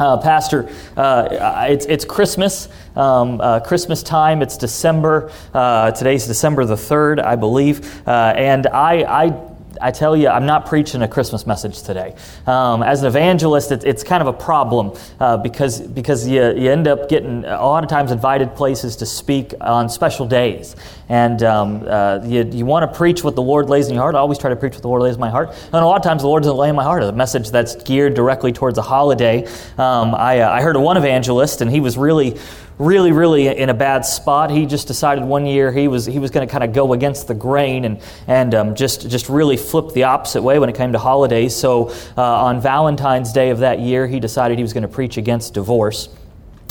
[0.00, 4.42] Uh, Pastor, uh, it's, it's Christmas, um, uh, Christmas time.
[4.42, 5.32] It's December.
[5.52, 8.06] Uh, today's December the 3rd, I believe.
[8.06, 9.48] Uh, and I, I
[9.80, 12.14] I tell you, I'm not preaching a Christmas message today.
[12.46, 16.70] Um, as an evangelist, it, it's kind of a problem uh, because, because you, you
[16.70, 20.76] end up getting a lot of times invited places to speak on special days.
[21.08, 24.14] And um, uh, you, you want to preach what the Lord lays in your heart.
[24.14, 25.50] I always try to preach what the Lord lays in my heart.
[25.64, 27.76] And a lot of times the Lord doesn't lay in my heart a message that's
[27.82, 29.46] geared directly towards a holiday.
[29.78, 32.38] Um, I, uh, I heard of one evangelist, and he was really
[32.78, 34.50] really, really in a bad spot.
[34.50, 37.28] He just decided one year he was he was going to kind of go against
[37.28, 40.92] the grain and and um, just just really flip the opposite way when it came
[40.92, 41.54] to holidays.
[41.54, 45.16] So uh, on Valentine's Day of that year, he decided he was going to preach
[45.16, 46.08] against divorce.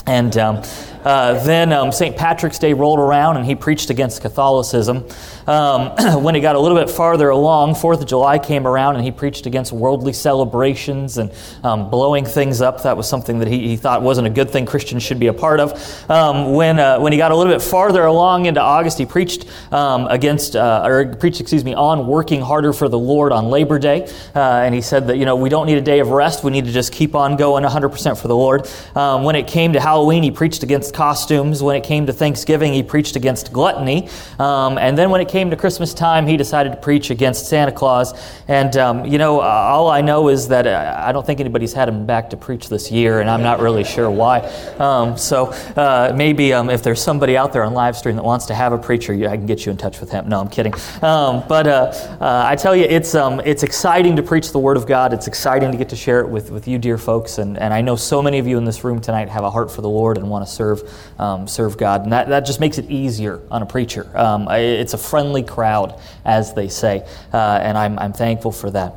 [0.07, 0.63] And um,
[1.07, 2.17] uh, then um, St.
[2.17, 5.05] Patrick's Day rolled around and he preached against Catholicism.
[5.47, 5.91] Um,
[6.23, 9.11] when he got a little bit farther along, Fourth of July came around and he
[9.11, 11.31] preached against worldly celebrations and
[11.63, 12.83] um, blowing things up.
[12.83, 15.33] That was something that he, he, thought wasn't a good thing Christians should be a
[15.33, 16.09] part of.
[16.09, 19.45] Um, when, uh, when he got a little bit farther along into August, he preached
[19.71, 23.79] um, against, uh, or preached, excuse me, on working harder for the Lord on Labor
[23.79, 24.11] Day.
[24.35, 26.43] Uh, and he said that, you know, we don't need a day of rest.
[26.43, 28.67] We need to just keep on going 100% for the Lord.
[28.93, 31.63] when it came to how Halloween, he preached against costumes.
[31.63, 34.09] When it came to Thanksgiving, he preached against gluttony.
[34.37, 37.71] Um, and then when it came to Christmas time, he decided to preach against Santa
[37.71, 38.13] Claus.
[38.47, 41.73] And, um, you know, uh, all I know is that uh, I don't think anybody's
[41.73, 44.41] had him back to preach this year, and I'm not really sure why.
[44.77, 48.45] Um, so uh, maybe um, if there's somebody out there on live stream that wants
[48.45, 50.29] to have a preacher, I can get you in touch with him.
[50.29, 50.75] No, I'm kidding.
[51.01, 54.77] Um, but uh, uh, I tell you, it's, um, it's exciting to preach the Word
[54.77, 55.11] of God.
[55.11, 57.39] It's exciting to get to share it with, with you, dear folks.
[57.39, 59.71] And, and I know so many of you in this room tonight have a heart
[59.71, 60.83] for the the Lord and want to serve,
[61.17, 62.03] um, serve God.
[62.03, 64.09] And that, that just makes it easier on a preacher.
[64.17, 68.93] Um, it's a friendly crowd, as they say, uh, and I'm, I'm thankful for that.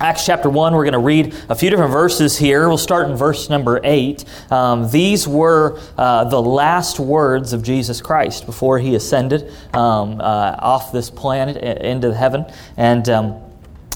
[0.00, 2.66] Acts chapter 1, we're going to read a few different verses here.
[2.66, 4.24] We'll start in verse number 8.
[4.50, 10.56] Um, these were uh, the last words of Jesus Christ before he ascended um, uh,
[10.58, 12.46] off this planet into heaven.
[12.76, 13.08] And.
[13.08, 13.42] Um,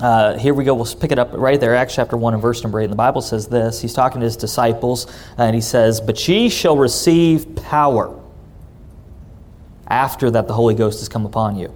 [0.01, 0.75] uh, here we go.
[0.75, 2.85] We'll pick it up right there, Acts chapter 1 and verse number 8.
[2.85, 5.07] And the Bible says this He's talking to his disciples,
[5.39, 8.19] and he says, But ye shall receive power
[9.89, 11.73] after that the Holy Ghost has come upon you.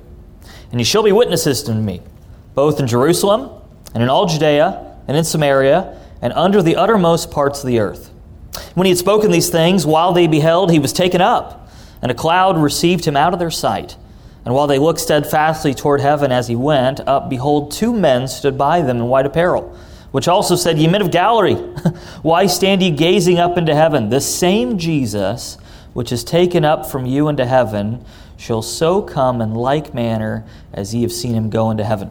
[0.70, 2.03] And ye shall be witnesses to me,
[2.54, 3.50] both in Jerusalem
[3.94, 8.10] and in all Judea and in Samaria and under the uttermost parts of the earth.
[8.75, 11.70] When he had spoken these things, while they beheld, he was taken up,
[12.02, 13.97] and a cloud received him out of their sight.
[14.45, 18.56] And while they looked steadfastly toward heaven as he went up, behold, two men stood
[18.56, 19.77] by them in white apparel,
[20.12, 21.55] which also said, Ye men of Galilee,
[22.23, 24.09] why stand ye gazing up into heaven?
[24.09, 25.59] The same Jesus,
[25.93, 28.05] which is taken up from you into heaven,
[28.37, 32.11] shall so come in like manner as ye have seen him go into heaven.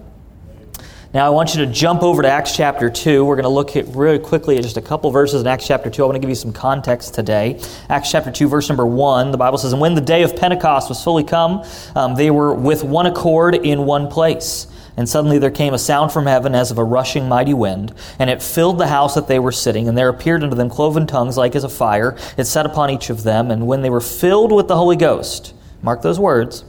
[1.11, 3.25] Now, I want you to jump over to Acts chapter 2.
[3.25, 5.89] We're going to look at really quickly at just a couple verses in Acts chapter
[5.89, 6.03] 2.
[6.03, 7.59] I want to give you some context today.
[7.89, 10.87] Acts chapter 2, verse number 1, the Bible says, And when the day of Pentecost
[10.87, 11.65] was fully come,
[11.95, 14.67] um, they were with one accord in one place.
[14.97, 18.29] And suddenly there came a sound from heaven as of a rushing mighty wind, and
[18.29, 19.87] it filled the house that they were sitting.
[19.87, 22.17] And there appeared unto them cloven tongues like as a fire.
[22.37, 23.49] It set upon each of them.
[23.49, 26.65] And when they were filled with the Holy Ghost, mark those words,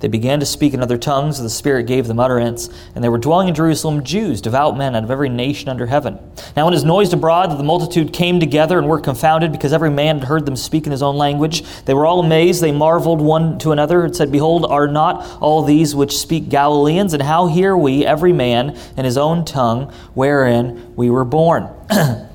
[0.00, 2.68] they began to speak in other tongues, the Spirit gave them utterance.
[2.94, 6.18] And there were dwelling in Jerusalem Jews, devout men out of every nation under heaven.
[6.56, 9.74] Now, when it was noised abroad that the multitude came together and were confounded, because
[9.74, 12.62] every man had heard them speak in his own language, they were all amazed.
[12.62, 17.12] They marveled one to another and said, Behold, are not all these which speak Galileans?
[17.12, 21.68] And how hear we, every man, in his own tongue, wherein we were born?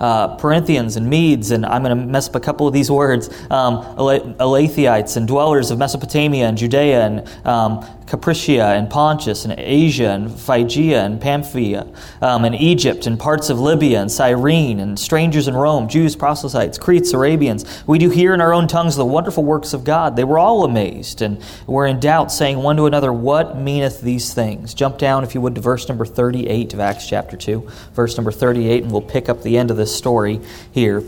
[0.00, 3.28] uh, Parthians and Medes, and I'm going to mess up a couple of these words,
[3.50, 10.10] um, Elatheites and dwellers of Mesopotamia and Judea and um, Capricia and Pontus and Asia
[10.10, 11.86] and Phrygia and Pamphylia
[12.20, 16.76] um, and Egypt and parts of Libya and Cyrene and strangers in Rome, Jews, proselytes,
[16.76, 17.82] Cretes, Arabians.
[17.86, 20.16] We do hear in our own tongues the wonderful works of God.
[20.16, 24.34] They were all amazed and were in doubt, saying one to another, What meaneth these
[24.34, 24.74] things?
[24.74, 27.68] Jump down, if you would, to verse number 38 of Acts chapter 2.
[27.92, 30.40] Verse number 38, and we'll pick up the end of this story
[30.72, 31.02] here.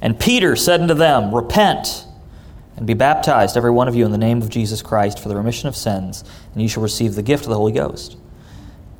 [0.00, 2.06] And Peter said unto them, Repent
[2.76, 5.36] and be baptized, every one of you, in the name of Jesus Christ for the
[5.36, 8.16] remission of sins, and you shall receive the gift of the Holy Ghost.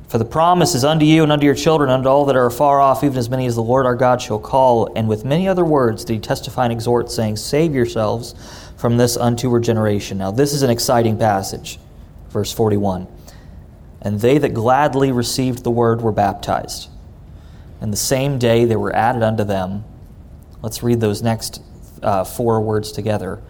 [0.07, 2.79] For the promise is unto you and unto your children, unto all that are far
[2.79, 4.89] off, even as many as the Lord our God shall call.
[4.95, 8.35] And with many other words did he testify and exhort, saying, Save yourselves
[8.77, 10.17] from this untoward generation.
[10.19, 11.79] Now, this is an exciting passage.
[12.29, 13.07] Verse 41.
[14.01, 16.89] And they that gladly received the word were baptized.
[17.81, 19.83] And the same day they were added unto them.
[20.61, 21.61] Let's read those next
[22.03, 23.41] uh, four words together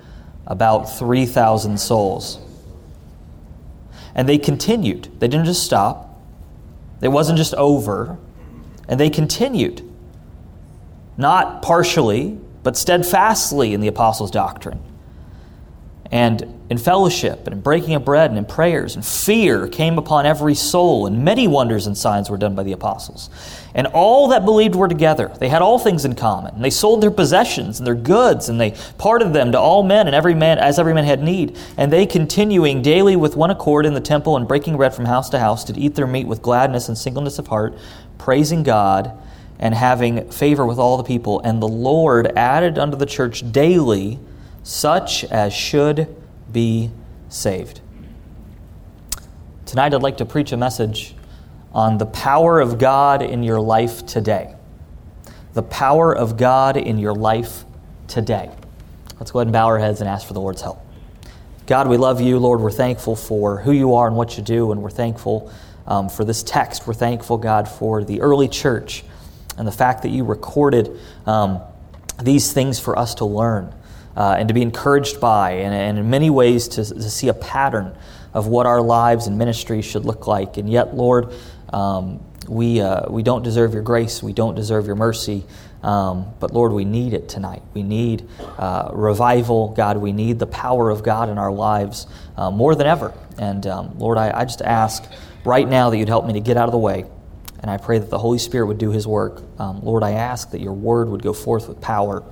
[0.48, 2.40] about 3,000 souls.
[4.14, 5.10] And they continued.
[5.20, 6.20] They didn't just stop,
[7.02, 8.18] it wasn't just over.
[8.88, 9.82] And they continued
[11.18, 14.82] not partially, but steadfastly in the apostles' doctrine,
[16.12, 18.96] and in fellowship, and in breaking of bread, and in prayers.
[18.96, 22.72] And fear came upon every soul, and many wonders and signs were done by the
[22.72, 23.30] apostles.
[23.74, 25.32] And all that believed were together.
[25.40, 26.56] They had all things in common.
[26.56, 30.08] And they sold their possessions and their goods, and they parted them to all men,
[30.08, 31.58] and every man as every man had need.
[31.78, 35.30] And they, continuing daily with one accord in the temple and breaking bread from house
[35.30, 37.78] to house, did eat their meat with gladness and singleness of heart,
[38.18, 39.12] praising God
[39.60, 41.42] and having favor with all the people.
[41.42, 44.20] And the Lord added unto the church daily
[44.66, 46.08] such as should
[46.52, 46.90] be
[47.30, 47.82] saved.
[49.68, 51.14] Tonight, I'd like to preach a message
[51.72, 54.56] on the power of God in your life today.
[55.54, 57.64] The power of God in your life
[58.08, 58.50] today.
[59.20, 60.84] Let's go ahead and bow our heads and ask for the Lord's help.
[61.68, 62.40] God, we love you.
[62.40, 65.54] Lord, we're thankful for who you are and what you do, and we're thankful
[65.86, 66.88] um, for this text.
[66.88, 69.04] We're thankful, God, for the early church
[69.60, 71.62] and the fact that you recorded um,
[72.24, 73.72] these things for us to learn
[74.16, 77.34] uh, and to be encouraged by, and, and in many ways to, to, see a
[77.34, 77.96] pattern
[78.34, 80.58] of what our lives and ministry should look like.
[80.58, 81.34] And yet, Lord,
[81.72, 85.46] um, we, uh, we don't deserve your grace, we don't deserve your mercy.
[85.84, 87.62] Um, but Lord, we need it tonight.
[87.76, 88.28] We need
[88.58, 89.98] uh, revival, God.
[89.98, 92.08] We need the power of God in our lives
[92.38, 93.14] uh, more than ever.
[93.38, 95.04] And um, Lord, I, I just ask
[95.44, 97.06] right now that you'd help me to get out of the way
[97.66, 99.42] and I pray that the Holy Spirit would do His work.
[99.58, 102.24] Um, Lord, I ask that your word would go forth with power,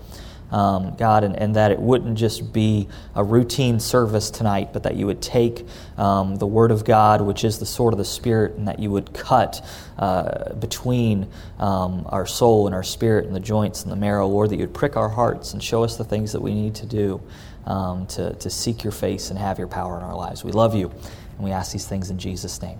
[0.53, 4.95] um, God, and, and, that it wouldn't just be a routine service tonight, but that
[4.95, 5.65] you would take
[5.97, 8.91] um, the word of God, which is the sword of the Spirit, and that you
[8.91, 9.65] would cut
[9.97, 11.27] uh, between
[11.57, 14.61] um, our soul and our spirit and the joints and the marrow, Lord, that you
[14.61, 17.19] would prick our hearts and show us the things that we need to do
[17.65, 20.43] um, to, to seek your face and have your power in our lives.
[20.43, 22.77] We love you, and we ask these things in Jesus' name.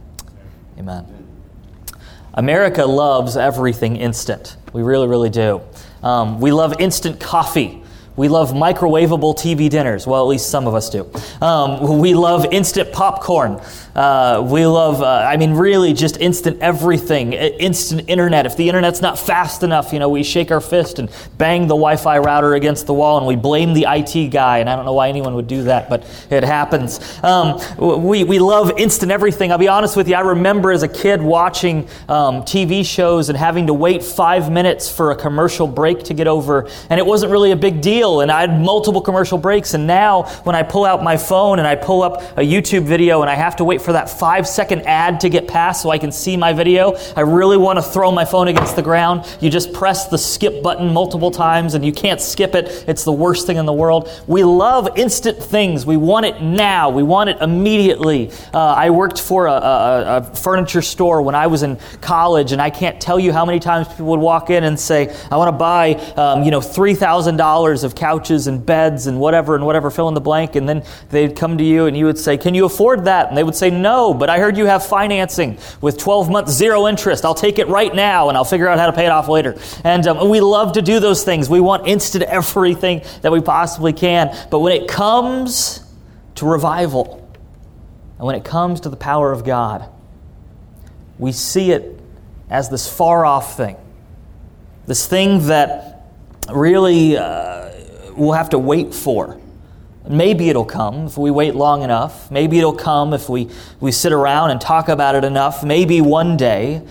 [0.77, 1.07] Amen.
[2.35, 4.57] America loves everything instant.
[4.73, 5.61] We really, really do.
[6.03, 7.81] Um, we love instant coffee.
[8.15, 10.05] We love microwavable TV dinners.
[10.05, 11.09] Well, at least some of us do.
[11.41, 13.59] Um, we love instant popcorn.
[13.95, 18.45] Uh, we love, uh, I mean, really just instant everything, instant internet.
[18.45, 21.75] If the internet's not fast enough, you know, we shake our fist and bang the
[21.75, 24.59] Wi Fi router against the wall and we blame the IT guy.
[24.59, 26.99] And I don't know why anyone would do that, but it happens.
[27.23, 29.51] Um, we, we love instant everything.
[29.51, 33.37] I'll be honest with you, I remember as a kid watching um, TV shows and
[33.37, 37.31] having to wait five minutes for a commercial break to get over, and it wasn't
[37.31, 38.21] really a big deal.
[38.21, 39.73] And I had multiple commercial breaks.
[39.75, 43.21] And now, when I pull out my phone and I pull up a YouTube video
[43.21, 45.97] and I have to wait for that five second ad to get past so I
[45.97, 46.95] can see my video.
[47.15, 49.25] I really want to throw my phone against the ground.
[49.41, 52.85] You just press the skip button multiple times and you can't skip it.
[52.87, 54.09] It's the worst thing in the world.
[54.27, 55.85] We love instant things.
[55.85, 56.89] We want it now.
[56.89, 58.31] We want it immediately.
[58.53, 62.61] Uh, I worked for a, a, a, furniture store when I was in college, and
[62.61, 65.49] I can't tell you how many times people would walk in and say, "I want
[65.49, 69.65] to buy, um, you know, three thousand dollars of couches and beds and whatever and
[69.65, 72.37] whatever, fill in the blank," and then they'd come to you and you would say,
[72.37, 75.57] "Can you afford that?" And they would say, "No, but I heard you have financing
[75.81, 77.25] with 12 months zero interest.
[77.25, 79.57] I'll take it right now and I'll figure out how to pay it off later."
[79.83, 81.49] And um, we love to do those things.
[81.49, 84.35] We want instant everything that we possibly can.
[84.49, 85.83] But when it comes
[86.35, 87.19] to revival,
[88.17, 89.89] and when it comes to the power of God,
[91.17, 91.99] we see it
[92.49, 93.77] as this far off thing,
[94.85, 96.09] this thing that
[96.51, 97.69] really uh,
[98.15, 99.39] we'll have to wait for.
[100.07, 102.29] Maybe it'll come if we wait long enough.
[102.29, 105.63] Maybe it'll come if we, we sit around and talk about it enough.
[105.63, 106.81] Maybe one day.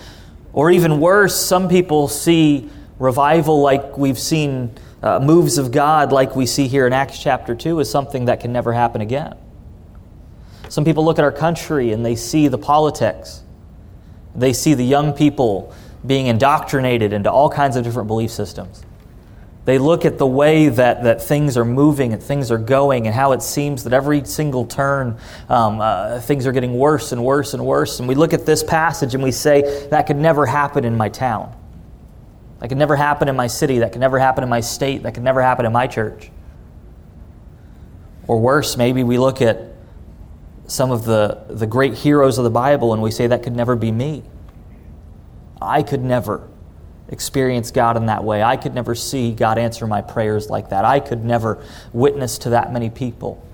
[0.51, 6.35] Or even worse, some people see revival like we've seen uh, moves of God, like
[6.35, 9.35] we see here in Acts chapter 2, as something that can never happen again.
[10.69, 13.43] Some people look at our country and they see the politics,
[14.35, 15.73] they see the young people
[16.05, 18.83] being indoctrinated into all kinds of different belief systems.
[19.65, 23.15] They look at the way that, that things are moving and things are going, and
[23.15, 25.17] how it seems that every single turn
[25.47, 27.99] um, uh, things are getting worse and worse and worse.
[27.99, 31.07] And we look at this passage and we say, that could never happen in my
[31.07, 31.55] town.
[32.59, 33.79] That could never happen in my city.
[33.79, 35.03] That could never happen in my state.
[35.03, 36.29] That could never happen in my church.
[38.27, 39.73] Or worse, maybe we look at
[40.67, 43.75] some of the, the great heroes of the Bible and we say, that could never
[43.77, 44.23] be me.
[45.61, 46.49] I could never
[47.09, 48.41] experience God in that way.
[48.41, 50.85] I could never see God answer my prayers like that.
[50.85, 53.45] I could never witness to that many people.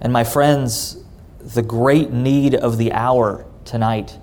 [0.00, 1.02] And my friends,
[1.40, 4.18] the great need of the hour tonight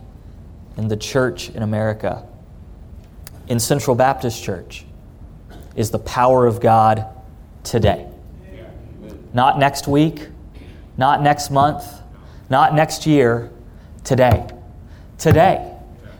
[0.77, 2.25] in the church in America,
[3.47, 4.85] in Central Baptist Church,
[5.75, 7.05] is the power of God
[7.63, 8.07] today.
[9.33, 10.27] Not next week,
[10.97, 11.85] not next month,
[12.49, 13.51] not next year,
[14.03, 14.47] today.
[15.17, 15.73] Today.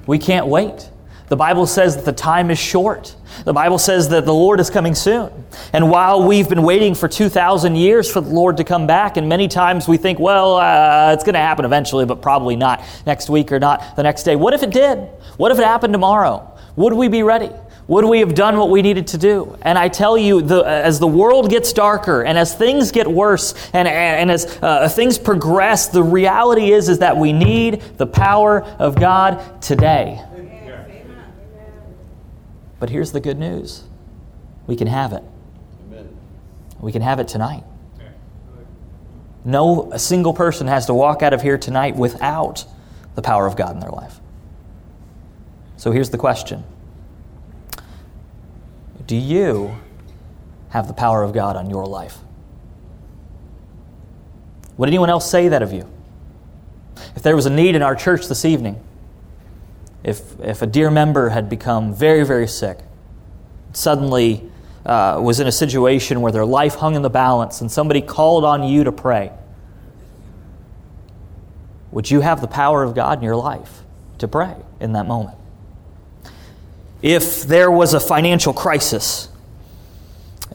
[0.05, 0.88] We can't wait.
[1.29, 3.15] The Bible says that the time is short.
[3.45, 5.31] The Bible says that the Lord is coming soon.
[5.73, 9.29] And while we've been waiting for 2,000 years for the Lord to come back, and
[9.29, 13.29] many times we think, well, uh, it's going to happen eventually, but probably not next
[13.29, 14.35] week or not the next day.
[14.35, 14.97] What if it did?
[15.37, 16.57] What if it happened tomorrow?
[16.75, 17.51] Would we be ready?
[17.87, 19.57] Would we have done what we needed to do?
[19.63, 23.53] And I tell you, the, as the world gets darker and as things get worse
[23.73, 28.61] and, and, as uh, things progress, the reality is, is that we need the power
[28.61, 30.23] of God today.
[32.79, 33.83] But here's the good news
[34.67, 35.23] we can have it.
[36.79, 37.63] We can have it tonight.
[39.43, 42.65] No a single person has to walk out of here tonight without
[43.15, 44.19] the power of God in their life.
[45.77, 46.63] So here's the question
[49.05, 49.75] Do you
[50.69, 52.17] have the power of God on your life?
[54.77, 55.89] Would anyone else say that of you?
[57.15, 58.81] If there was a need in our church this evening,
[60.03, 62.79] if, if a dear member had become very, very sick,
[63.73, 64.49] suddenly
[64.85, 68.45] uh, was in a situation where their life hung in the balance and somebody called
[68.45, 69.31] on you to pray,
[71.91, 73.81] would you have the power of God in your life
[74.19, 75.37] to pray in that moment?
[77.01, 79.29] If there was a financial crisis,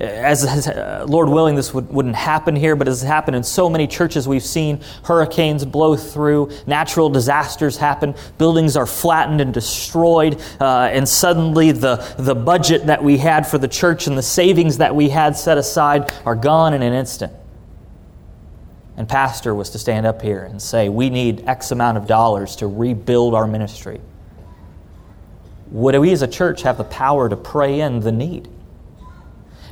[0.00, 3.70] as, uh, Lord willing, this would, wouldn't happen here, but as has happened in so
[3.70, 10.40] many churches we've seen, hurricanes blow through, natural disasters happen, buildings are flattened and destroyed,
[10.60, 14.78] uh, and suddenly the, the budget that we had for the church and the savings
[14.78, 17.32] that we had set aside are gone in an instant.
[18.96, 22.56] And Pastor was to stand up here and say, We need X amount of dollars
[22.56, 24.00] to rebuild our ministry.
[25.70, 28.48] Would we as a church have the power to pray in the need?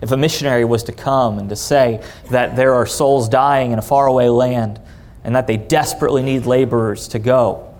[0.03, 3.79] If a missionary was to come and to say that there are souls dying in
[3.79, 4.81] a faraway land
[5.23, 7.73] and that they desperately need laborers to go,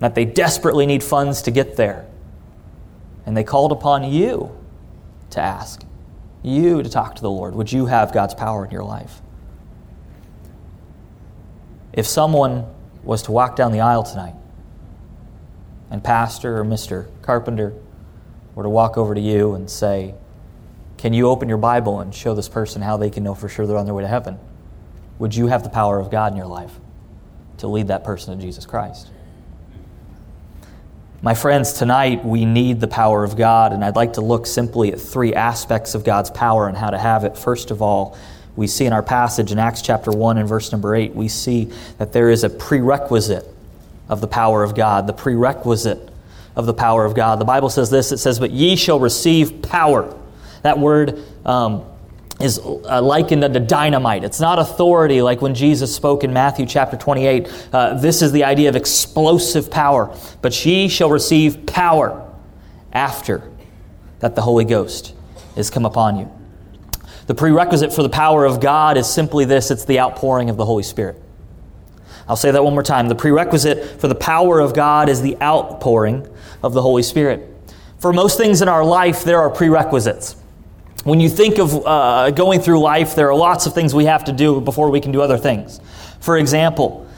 [0.00, 2.04] that they desperately need funds to get there,
[3.24, 4.50] and they called upon you
[5.30, 5.84] to ask,
[6.42, 9.22] you to talk to the Lord, would you have God's power in your life?
[11.92, 12.66] If someone
[13.04, 14.34] was to walk down the aisle tonight
[15.90, 17.06] and Pastor or Mr.
[17.22, 17.72] Carpenter
[18.56, 20.14] were to walk over to you and say,
[21.02, 23.66] can you open your Bible and show this person how they can know for sure
[23.66, 24.38] they're on their way to heaven?
[25.18, 26.70] Would you have the power of God in your life
[27.58, 29.10] to lead that person to Jesus Christ?
[31.20, 34.92] My friends, tonight we need the power of God, and I'd like to look simply
[34.92, 37.36] at three aspects of God's power and how to have it.
[37.36, 38.16] First of all,
[38.54, 41.64] we see in our passage in Acts chapter 1 and verse number 8, we see
[41.98, 43.48] that there is a prerequisite
[44.08, 46.10] of the power of God, the prerequisite
[46.54, 47.40] of the power of God.
[47.40, 50.16] The Bible says this it says, But ye shall receive power
[50.62, 51.84] that word um,
[52.40, 54.24] is uh, likened unto dynamite.
[54.24, 57.68] It's not authority like when Jesus spoke in Matthew chapter 28.
[57.72, 60.16] Uh, this is the idea of explosive power.
[60.40, 62.28] But ye shall receive power
[62.92, 63.50] after
[64.20, 65.14] that the Holy Ghost
[65.56, 66.30] is come upon you.
[67.26, 70.64] The prerequisite for the power of God is simply this it's the outpouring of the
[70.64, 71.20] Holy Spirit.
[72.28, 73.08] I'll say that one more time.
[73.08, 76.26] The prerequisite for the power of God is the outpouring
[76.62, 77.48] of the Holy Spirit.
[77.98, 80.36] For most things in our life, there are prerequisites
[81.04, 84.24] when you think of uh, going through life, there are lots of things we have
[84.24, 85.80] to do before we can do other things.
[86.20, 87.08] For example,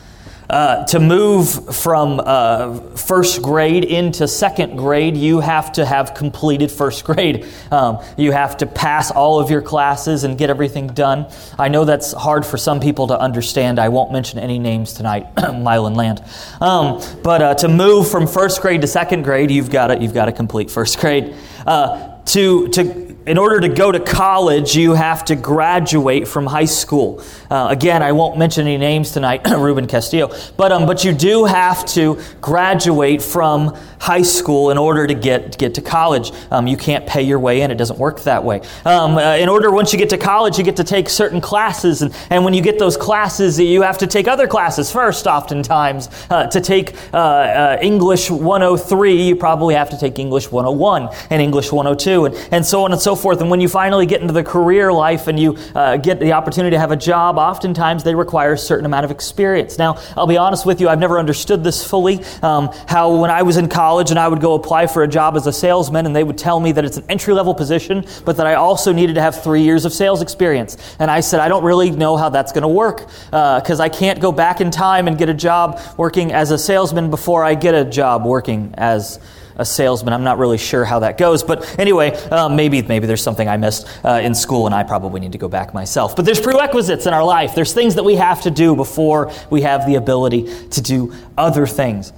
[0.48, 6.70] uh, to move from uh, first grade into second grade, you have to have completed
[6.70, 7.46] first grade.
[7.70, 11.26] Um, you have to pass all of your classes and get everything done.
[11.58, 13.78] I know that's hard for some people to understand.
[13.78, 16.22] I won't mention any names tonight, Milan Land.
[16.60, 20.14] Um, but uh, to move from first grade to second grade, you've got to you've
[20.14, 21.34] to complete first grade.
[21.66, 26.66] Uh, to to in order to go to college, you have to graduate from high
[26.66, 27.22] school.
[27.50, 31.44] Uh, again, I won't mention any names tonight, Ruben Castillo, but um, but you do
[31.44, 36.30] have to graduate from high school in order to get get to college.
[36.50, 38.60] Um, you can't pay your way in; it doesn't work that way.
[38.84, 42.02] Um, uh, in order, once you get to college, you get to take certain classes,
[42.02, 45.26] and, and when you get those classes, you have to take other classes first.
[45.26, 51.08] Oftentimes, uh, to take uh, uh, English 103, you probably have to take English 101
[51.30, 53.40] and English 102, and, and so on and so forth.
[53.40, 56.76] And when you finally get into the career life and you uh, get the opportunity
[56.76, 59.78] to have a job, oftentimes they require a certain amount of experience.
[59.78, 62.22] Now, I'll be honest with you, I've never understood this fully.
[62.42, 65.36] Um, how when I was in college and I would go apply for a job
[65.36, 68.36] as a salesman, and they would tell me that it's an entry level position, but
[68.36, 70.76] that I also needed to have three years of sales experience.
[70.98, 73.88] And I said, I don't really know how that's going to work because uh, I
[73.88, 77.54] can't go back in time and get a job working as a salesman before I
[77.54, 79.18] get a job working as
[79.56, 80.12] a salesman.
[80.12, 83.56] I'm not really sure how that goes, but anyway, um, maybe maybe there's something I
[83.56, 86.16] missed uh, in school, and I probably need to go back myself.
[86.16, 87.54] But there's prerequisites in our life.
[87.54, 91.66] There's things that we have to do before we have the ability to do other
[91.66, 92.12] things.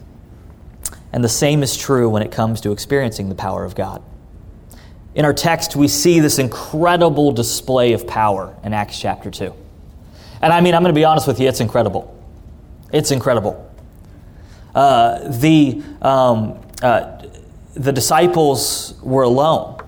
[1.17, 4.03] And the same is true when it comes to experiencing the power of God.
[5.15, 9.51] In our text, we see this incredible display of power in Acts chapter 2.
[10.43, 12.15] And I mean, I'm going to be honest with you, it's incredible.
[12.93, 13.67] It's incredible.
[14.75, 17.23] Uh, the, um, uh,
[17.73, 19.81] the disciples were alone.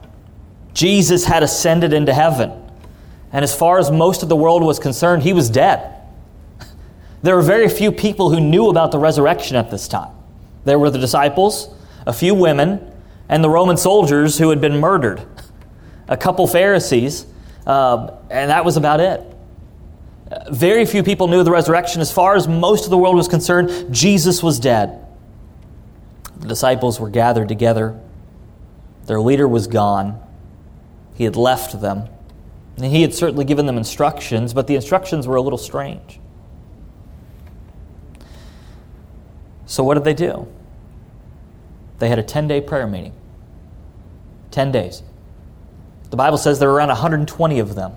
[0.72, 2.52] Jesus had ascended into heaven.
[3.34, 5.94] And as far as most of the world was concerned, he was dead.
[7.20, 10.12] There were very few people who knew about the resurrection at this time.
[10.68, 11.74] There were the disciples,
[12.06, 12.92] a few women,
[13.26, 15.22] and the Roman soldiers who had been murdered,
[16.08, 17.24] a couple Pharisees,
[17.66, 19.22] uh, and that was about it.
[20.50, 22.02] Very few people knew the resurrection.
[22.02, 25.06] As far as most of the world was concerned, Jesus was dead.
[26.36, 27.98] The disciples were gathered together.
[29.06, 30.20] Their leader was gone.
[31.14, 32.10] He had left them.
[32.76, 36.20] And he had certainly given them instructions, but the instructions were a little strange.
[39.64, 40.46] So, what did they do?
[41.98, 43.12] They had a 10 day prayer meeting.
[44.50, 45.02] 10 days.
[46.10, 47.92] The Bible says there were around 120 of them.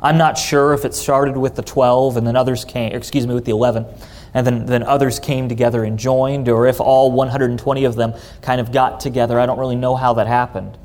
[0.00, 3.34] I'm not sure if it started with the 12 and then others came, excuse me,
[3.34, 3.86] with the 11,
[4.34, 8.60] and then, then others came together and joined, or if all 120 of them kind
[8.60, 9.40] of got together.
[9.40, 10.78] I don't really know how that happened.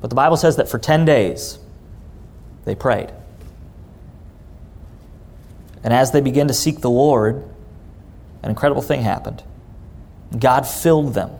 [0.00, 1.58] But the Bible says that for 10 days,
[2.64, 3.12] they prayed.
[5.82, 7.46] And as they began to seek the Lord,
[8.42, 9.42] an incredible thing happened.
[10.38, 11.30] God filled them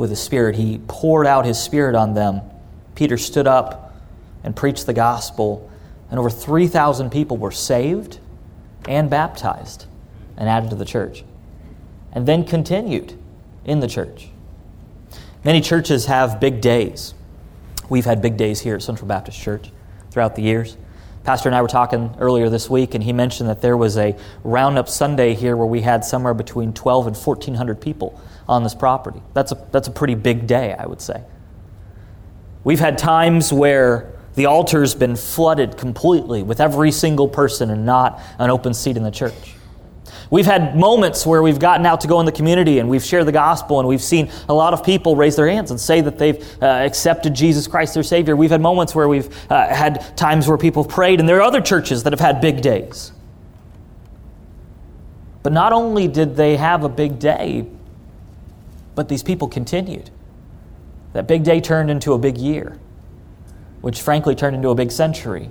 [0.00, 0.56] with His Spirit.
[0.56, 2.40] He poured out His Spirit on them.
[2.94, 3.94] Peter stood up
[4.42, 5.70] and preached the gospel,
[6.08, 8.18] and over 3,000 people were saved
[8.88, 9.84] and baptized
[10.38, 11.22] and added to the church,
[12.12, 13.12] and then continued
[13.66, 14.30] in the church.
[15.44, 17.12] Many churches have big days.
[17.90, 19.70] We've had big days here at Central Baptist Church
[20.10, 20.78] throughout the years.
[21.24, 24.16] Pastor and I were talking earlier this week, and he mentioned that there was a
[24.44, 28.18] roundup Sunday here where we had somewhere between 12 and 1,400 people
[28.50, 29.22] on this property.
[29.32, 31.22] That's a, that's a pretty big day, I would say.
[32.64, 38.20] We've had times where the altar's been flooded completely with every single person and not
[38.38, 39.54] an open seat in the church.
[40.30, 43.26] We've had moments where we've gotten out to go in the community and we've shared
[43.26, 46.18] the gospel and we've seen a lot of people raise their hands and say that
[46.18, 48.34] they've uh, accepted Jesus Christ their Savior.
[48.34, 51.42] We've had moments where we've uh, had times where people have prayed, and there are
[51.42, 53.12] other churches that have had big days.
[55.42, 57.66] But not only did they have a big day,
[59.00, 60.10] but these people continued.
[61.14, 62.78] That big day turned into a big year,
[63.80, 65.48] which frankly turned into a big century.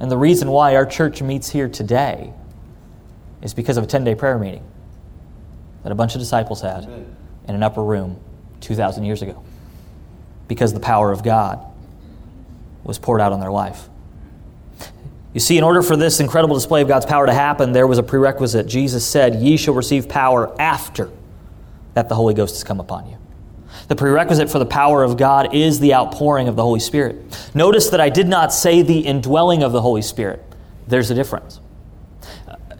[0.00, 2.32] And the reason why our church meets here today
[3.40, 4.64] is because of a 10 day prayer meeting
[5.84, 6.82] that a bunch of disciples had
[7.46, 8.18] in an upper room
[8.62, 9.44] 2,000 years ago.
[10.48, 11.64] Because the power of God
[12.82, 13.88] was poured out on their life.
[15.34, 17.98] You see, in order for this incredible display of God's power to happen, there was
[17.98, 18.66] a prerequisite.
[18.66, 21.12] Jesus said, Ye shall receive power after
[21.96, 23.16] that the Holy Ghost has come upon you.
[23.88, 27.16] The prerequisite for the power of God is the outpouring of the Holy Spirit.
[27.54, 30.44] Notice that I did not say the indwelling of the Holy Spirit.
[30.86, 31.58] There's a difference.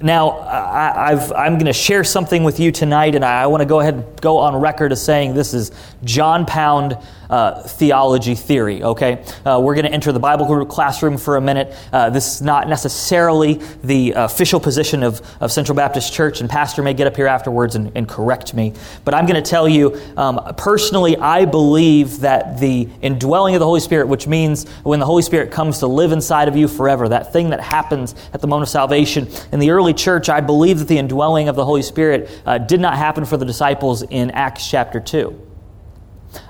[0.02, 3.66] Now, I, am going to share something with you tonight, and I, I want to
[3.66, 5.72] go ahead and go on record as saying this is
[6.04, 6.98] John Pound
[7.30, 9.24] uh, theology theory, okay?
[9.44, 11.74] Uh, we're going to enter the Bible group classroom for a minute.
[11.92, 16.82] Uh, this is not necessarily the official position of, of Central Baptist Church, and Pastor
[16.82, 18.72] may get up here afterwards and, and correct me.
[19.04, 23.66] But I'm going to tell you, um, personally, I believe that the indwelling of the
[23.66, 27.08] Holy Spirit, which means when the Holy Spirit comes to live inside of you forever,
[27.08, 30.78] that thing that happens at the moment of salvation, in the early church, I believe
[30.80, 34.30] that the indwelling of the Holy Spirit uh, did not happen for the disciples in
[34.30, 35.45] Acts chapter 2.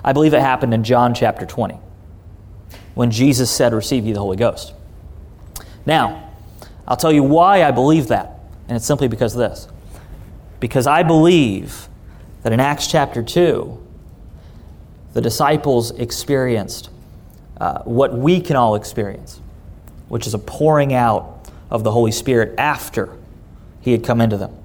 [0.03, 1.79] I believe it happened in John chapter 20
[2.95, 4.73] when Jesus said, Receive ye the Holy Ghost.
[5.85, 6.31] Now,
[6.87, 9.67] I'll tell you why I believe that, and it's simply because of this.
[10.59, 11.87] Because I believe
[12.43, 13.85] that in Acts chapter 2,
[15.13, 16.89] the disciples experienced
[17.59, 19.41] uh, what we can all experience,
[20.07, 23.15] which is a pouring out of the Holy Spirit after
[23.81, 24.55] He had come into them.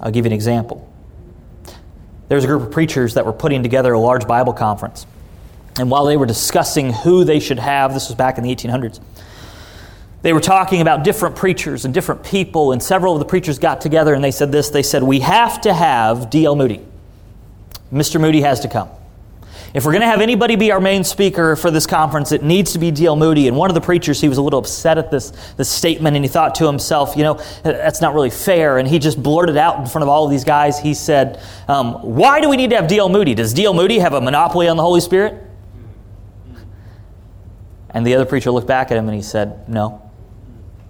[0.00, 0.88] I'll give you an example
[2.28, 5.06] there was a group of preachers that were putting together a large Bible conference.
[5.78, 9.00] And while they were discussing who they should have, this was back in the 1800s,
[10.22, 13.80] they were talking about different preachers and different people, and several of the preachers got
[13.80, 16.56] together and they said this they said, We have to have D.L.
[16.56, 16.84] Moody.
[17.92, 18.20] Mr.
[18.20, 18.88] Moody has to come.
[19.76, 22.72] If we're going to have anybody be our main speaker for this conference, it needs
[22.72, 23.14] to be D.L.
[23.14, 23.46] Moody.
[23.46, 26.24] And one of the preachers, he was a little upset at this, this statement, and
[26.24, 28.78] he thought to himself, you know, that's not really fair.
[28.78, 31.92] And he just blurted out in front of all of these guys, he said, um,
[31.96, 33.10] Why do we need to have D.L.
[33.10, 33.34] Moody?
[33.34, 33.74] Does D.L.
[33.74, 35.44] Moody have a monopoly on the Holy Spirit?
[37.90, 40.10] And the other preacher looked back at him and he said, No.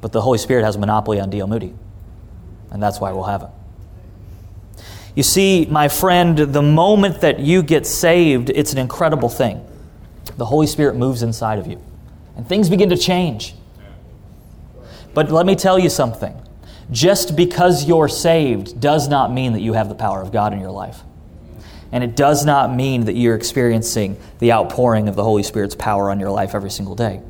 [0.00, 1.48] But the Holy Spirit has a monopoly on D.L.
[1.48, 1.74] Moody.
[2.70, 3.50] And that's why we'll have him.
[5.16, 9.66] You see, my friend, the moment that you get saved, it's an incredible thing.
[10.36, 11.82] The Holy Spirit moves inside of you,
[12.36, 13.54] and things begin to change.
[15.14, 16.38] But let me tell you something
[16.90, 20.60] just because you're saved does not mean that you have the power of God in
[20.60, 21.00] your life.
[21.90, 26.10] And it does not mean that you're experiencing the outpouring of the Holy Spirit's power
[26.10, 27.22] on your life every single day.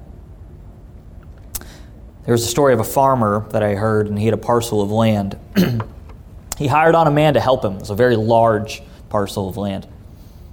[2.24, 4.90] There's a story of a farmer that I heard, and he had a parcel of
[4.90, 5.38] land.
[6.56, 7.74] he hired on a man to help him.
[7.74, 9.86] It was a very large parcel of land,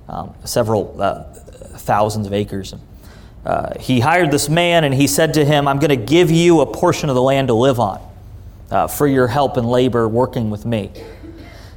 [0.08, 2.74] um, several uh, thousands of acres.
[3.46, 6.62] Uh, he hired this man, and he said to him, I'm going to give you
[6.62, 8.02] a portion of the land to live on
[8.72, 10.92] uh, for your help and labor working with me.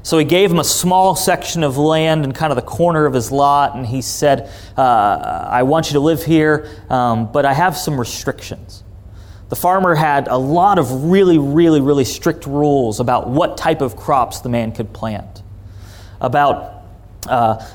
[0.03, 3.15] So he gave him a small section of land in kind of the corner of
[3.15, 7.53] his lot, and he said, uh, I want you to live here, um, but I
[7.53, 8.85] have some restrictions.
[9.49, 13.97] The farmer had a lot of really, really, really strict rules about what type of
[13.97, 15.43] crops the man could plant,
[16.21, 16.83] about
[17.29, 17.31] uh,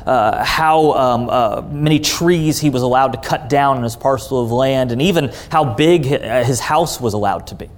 [0.06, 4.44] uh, how um, uh, many trees he was allowed to cut down in his parcel
[4.44, 7.70] of land, and even how big his house was allowed to be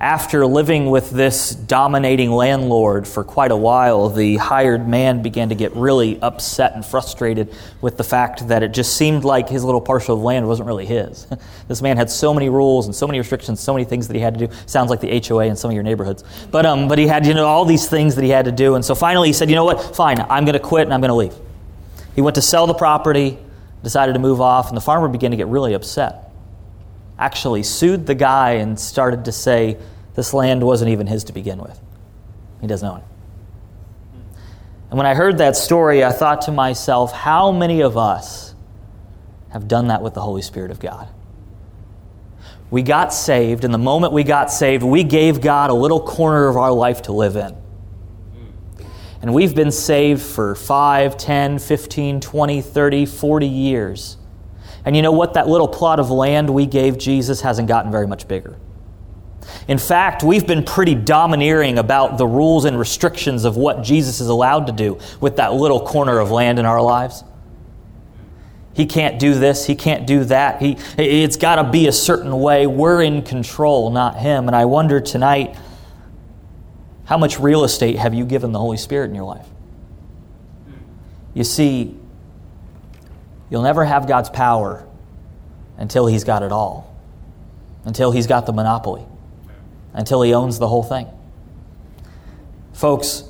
[0.00, 5.56] after living with this dominating landlord for quite a while, the hired man began to
[5.56, 9.80] get really upset and frustrated with the fact that it just seemed like his little
[9.80, 11.26] parcel of land wasn't really his.
[11.68, 14.20] this man had so many rules and so many restrictions, so many things that he
[14.20, 14.54] had to do.
[14.66, 16.22] Sounds like the HOA in some of your neighborhoods.
[16.52, 18.76] But, um, but he had you know, all these things that he had to do.
[18.76, 21.00] And so finally he said, you know what, fine, I'm going to quit and I'm
[21.00, 21.34] going to leave.
[22.14, 23.36] He went to sell the property,
[23.82, 26.27] decided to move off, and the farmer began to get really upset
[27.18, 29.76] actually sued the guy and started to say
[30.14, 31.80] this land wasn't even his to begin with.
[32.60, 33.04] He doesn't own it.
[34.90, 38.54] And when I heard that story, I thought to myself, how many of us
[39.50, 41.08] have done that with the Holy Spirit of God?
[42.70, 46.48] We got saved, and the moment we got saved, we gave God a little corner
[46.48, 47.56] of our life to live in.
[49.22, 54.17] And we've been saved for 5, 10, 15, 20, 30, 40 years.
[54.84, 55.34] And you know what?
[55.34, 58.56] That little plot of land we gave Jesus hasn't gotten very much bigger.
[59.66, 64.28] In fact, we've been pretty domineering about the rules and restrictions of what Jesus is
[64.28, 67.24] allowed to do with that little corner of land in our lives.
[68.74, 70.62] He can't do this, he can't do that.
[70.62, 72.66] He, it's got to be a certain way.
[72.66, 74.46] We're in control, not him.
[74.46, 75.56] And I wonder tonight
[77.04, 79.46] how much real estate have you given the Holy Spirit in your life?
[81.34, 81.97] You see,
[83.50, 84.86] You'll never have God's power
[85.76, 86.94] until He's got it all,
[87.84, 89.04] until He's got the monopoly,
[89.92, 91.06] until He owns the whole thing.
[92.72, 93.24] Folks,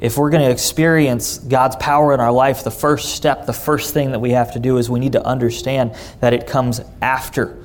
[0.00, 3.94] if we're going to experience God's power in our life, the first step, the first
[3.94, 7.56] thing that we have to do is we need to understand that it comes after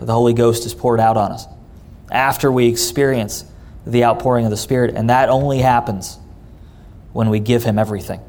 [0.00, 1.46] the Holy Ghost is poured out on us,
[2.10, 3.44] after we experience
[3.84, 6.18] the outpouring of the Spirit, and that only happens
[7.12, 8.20] when we give Him everything.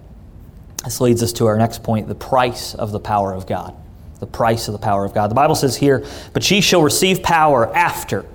[0.84, 3.76] This leads us to our next point the price of the power of God.
[4.20, 5.30] The price of the power of God.
[5.30, 8.26] The Bible says here, But ye shall receive power after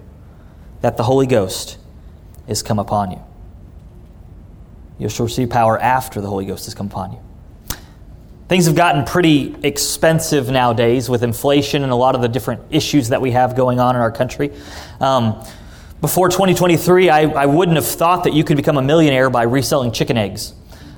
[0.80, 1.78] that the Holy Ghost
[2.46, 3.22] is come upon you.
[4.98, 7.18] You shall receive power after the Holy Ghost has come upon you.
[8.48, 13.08] Things have gotten pretty expensive nowadays with inflation and a lot of the different issues
[13.08, 14.52] that we have going on in our country.
[15.00, 15.42] Um,
[16.02, 19.90] before 2023, I, I wouldn't have thought that you could become a millionaire by reselling
[19.90, 20.52] chicken eggs.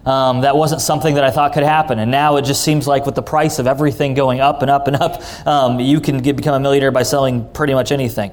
[0.06, 1.98] Um, that wasn't something that I thought could happen.
[1.98, 4.86] And now it just seems like with the price of everything going up and up
[4.86, 8.30] and up, um, you can get, become a millionaire by selling pretty much anything.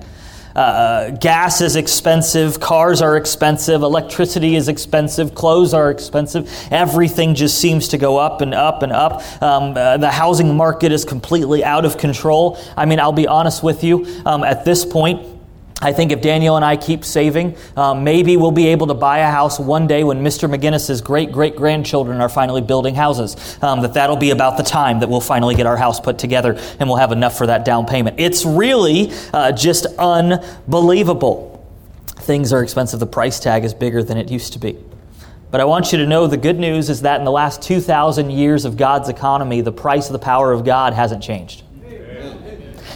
[0.56, 6.48] Uh, uh, gas is expensive, cars are expensive, electricity is expensive, clothes are expensive.
[6.70, 9.24] Everything just seems to go up and up and up.
[9.42, 12.60] Um, uh, the housing market is completely out of control.
[12.78, 15.33] I mean, I'll be honest with you, um, at this point,
[15.84, 19.20] I think if Daniel and I keep saving, um, maybe we'll be able to buy
[19.20, 20.50] a house one day when Mr.
[20.50, 23.58] McGinnis's great great grandchildren are finally building houses.
[23.62, 26.58] Um, that that'll be about the time that we'll finally get our house put together
[26.80, 28.18] and we'll have enough for that down payment.
[28.18, 31.50] It's really uh, just unbelievable.
[32.08, 33.02] Things are expensive.
[33.02, 34.78] The price tag is bigger than it used to be.
[35.52, 38.32] But I want you to know the good news is that in the last 2,000
[38.32, 41.64] years of God's economy, the price of the power of God hasn't changed.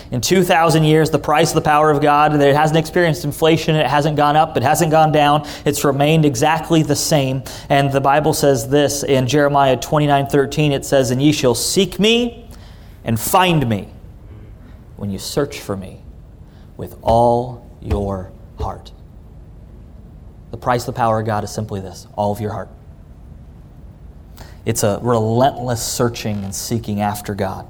[0.09, 3.87] In 2,000 years, the price of the power of God, it hasn't experienced inflation, it
[3.87, 7.43] hasn't gone up, it hasn't gone down, it's remained exactly the same.
[7.67, 11.99] And the Bible says this in Jeremiah 29 13, it says, And ye shall seek
[11.99, 12.49] me
[13.03, 13.89] and find me
[14.95, 16.01] when you search for me
[16.77, 18.91] with all your heart.
[20.51, 22.69] The price of the power of God is simply this all of your heart.
[24.65, 27.67] It's a relentless searching and seeking after God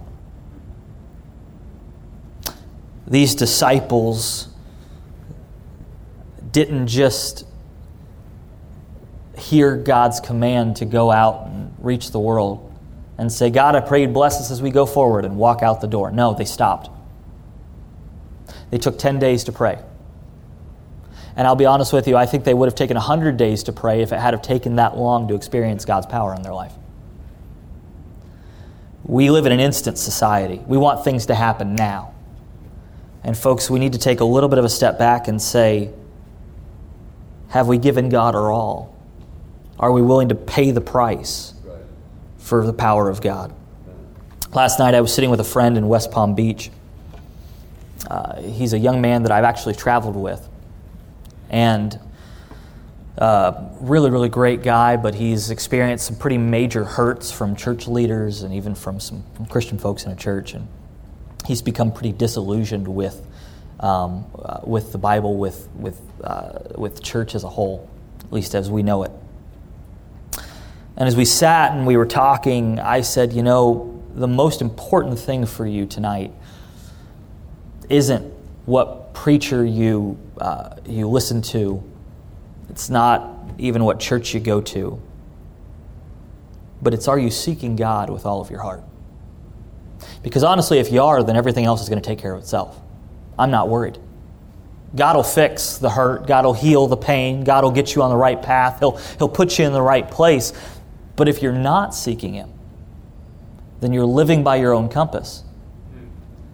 [3.07, 4.49] these disciples
[6.51, 7.45] didn't just
[9.37, 12.63] hear God's command to go out and reach the world
[13.17, 15.81] and say, God, I pray you bless us as we go forward and walk out
[15.81, 16.11] the door.
[16.11, 16.89] No, they stopped.
[18.71, 19.79] They took 10 days to pray.
[21.35, 23.71] And I'll be honest with you, I think they would have taken 100 days to
[23.71, 26.73] pray if it had have taken that long to experience God's power in their life.
[29.03, 30.61] We live in an instant society.
[30.67, 32.13] We want things to happen now.
[33.27, 35.91] And folks, we need to take a little bit of a step back and say,
[37.49, 38.95] have we given God our all?
[39.77, 41.53] Are we willing to pay the price
[42.37, 43.53] for the power of God?
[44.53, 46.71] Last night I was sitting with a friend in West Palm Beach.
[48.09, 50.47] Uh, he's a young man that I've actually traveled with.
[51.49, 51.99] And
[53.17, 58.43] uh, really, really great guy, but he's experienced some pretty major hurts from church leaders
[58.43, 60.53] and even from some from Christian folks in a church.
[60.53, 60.69] And
[61.47, 63.25] he's become pretty disillusioned with,
[63.79, 68.53] um, uh, with the Bible, with, with, uh, with church as a whole, at least
[68.53, 69.11] as we know it.
[70.97, 75.17] And as we sat and we were talking, I said, You know, the most important
[75.19, 76.33] thing for you tonight
[77.89, 78.33] isn't
[78.65, 81.81] what preacher you, uh, you listen to,
[82.69, 85.01] it's not even what church you go to,
[86.81, 88.83] but it's are you seeking God with all of your heart?
[90.23, 92.79] Because honestly, if you are, then everything else is going to take care of itself.
[93.37, 93.97] I'm not worried.
[94.95, 96.27] God will fix the hurt.
[96.27, 97.43] God will heal the pain.
[97.43, 98.79] God will get you on the right path.
[98.79, 100.53] He'll, he'll put you in the right place.
[101.15, 102.51] But if you're not seeking Him,
[103.81, 105.43] then you're living by your own compass.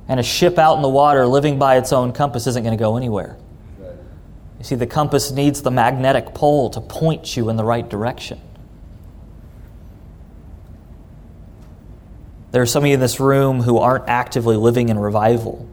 [0.07, 2.81] And a ship out in the water living by its own compass isn't going to
[2.81, 3.37] go anywhere.
[3.79, 8.39] You see, the compass needs the magnetic pole to point you in the right direction.
[12.53, 15.67] There are some of you in this room who aren't actively living in revival.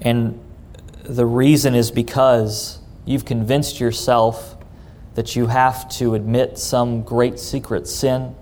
[0.00, 0.40] And
[1.04, 4.56] the reason is because you've convinced yourself
[5.14, 8.34] that you have to admit some great secret sin.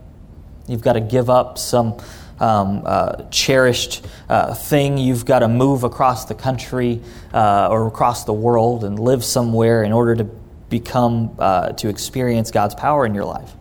[0.67, 1.99] You've got to give up some
[2.41, 4.97] um, uh, cherished uh, thing.
[4.97, 7.03] You've got to move across the country
[7.35, 10.25] uh, or across the world and live somewhere in order to
[10.71, 13.53] become, uh, to experience God's power in your life.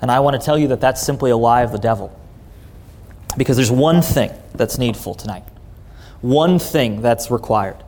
[0.00, 2.16] And I want to tell you that that's simply a lie of the devil.
[3.36, 5.44] Because there's one thing that's needful tonight,
[6.20, 7.82] one thing that's required.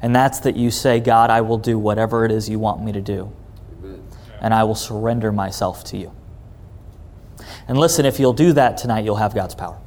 [0.00, 2.92] And that's that you say, God, I will do whatever it is you want me
[2.92, 3.32] to do.
[4.40, 6.12] And I will surrender myself to you.
[7.68, 9.78] And listen, if you'll do that tonight, you'll have God's power.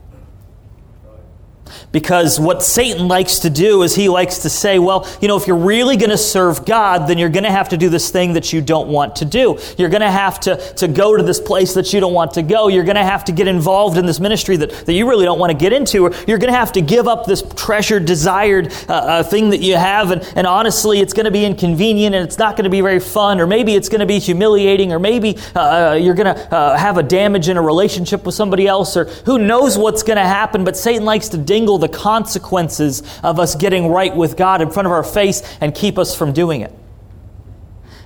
[1.95, 5.47] Because what Satan likes to do is he likes to say, well, you know, if
[5.47, 8.33] you're really going to serve God, then you're going to have to do this thing
[8.33, 9.57] that you don't want to do.
[9.77, 12.41] You're going to have to, to go to this place that you don't want to
[12.41, 12.67] go.
[12.67, 15.39] You're going to have to get involved in this ministry that, that you really don't
[15.39, 16.05] want to get into.
[16.05, 19.61] Or you're going to have to give up this treasured, desired uh, uh, thing that
[19.61, 20.11] you have.
[20.11, 22.99] And, and honestly, it's going to be inconvenient and it's not going to be very
[22.99, 23.39] fun.
[23.39, 24.91] Or maybe it's going to be humiliating.
[24.91, 28.35] Or maybe uh, uh you're going to uh, have a damage in a relationship with
[28.35, 28.97] somebody else.
[28.97, 30.65] Or who knows what's going to happen.
[30.65, 34.87] But Satan likes to dingle the consequences of us getting right with God in front
[34.87, 36.73] of our face and keep us from doing it.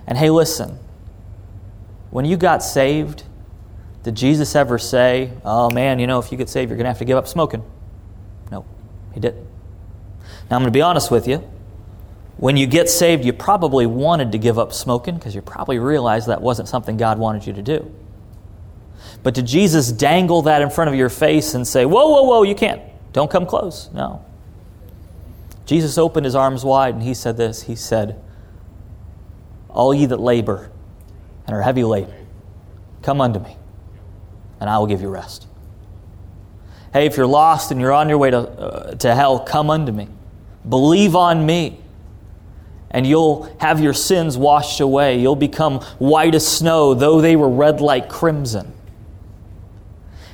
[0.06, 0.78] And hey, listen,
[2.12, 3.24] when you got saved,
[4.04, 6.90] did Jesus ever say, Oh man, you know, if you get saved, you're going to
[6.90, 7.64] have to give up smoking?
[8.52, 8.66] No,
[9.14, 9.48] he didn't.
[10.50, 11.50] Now, I'm going to be honest with you.
[12.36, 16.28] When you get saved, you probably wanted to give up smoking because you probably realized
[16.28, 17.96] that wasn't something God wanted you to do.
[19.24, 22.44] But did Jesus dangle that in front of your face and say, Whoa, whoa, whoa,
[22.44, 22.89] you can't?
[23.14, 23.90] Don't come close.
[23.94, 24.24] No.
[25.66, 28.20] Jesus opened his arms wide and he said this He said,
[29.70, 30.72] All ye that labor
[31.46, 32.28] and are heavy laden,
[33.02, 33.56] come unto me,
[34.60, 35.48] and I will give you rest.
[36.94, 39.92] Hey, if you're lost and you're on your way to, uh, to hell, come unto
[39.92, 40.08] me.
[40.68, 41.80] Believe on me,
[42.92, 45.20] and you'll have your sins washed away.
[45.20, 48.74] You'll become white as snow, though they were red like crimson.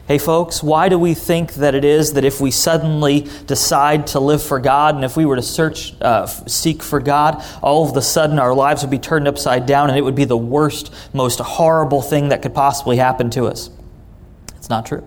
[0.07, 4.19] Hey, folks, why do we think that it is that if we suddenly decide to
[4.19, 7.97] live for God and if we were to search, uh, seek for God, all of
[7.97, 10.93] a sudden our lives would be turned upside down and it would be the worst,
[11.11, 13.71] most horrible thing that could possibly happen to us?
[14.57, 15.03] It's not true.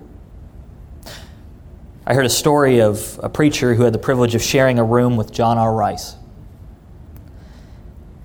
[2.05, 5.17] I heard a story of a preacher who had the privilege of sharing a room
[5.17, 5.73] with John R.
[5.73, 6.17] Rice.